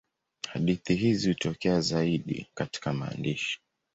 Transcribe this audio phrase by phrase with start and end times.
[0.47, 3.59] Hadithi hizi hutokea zaidi katika maandishi.